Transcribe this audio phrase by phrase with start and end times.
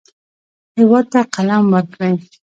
[0.77, 2.15] هېواد ته قلم ورکړئ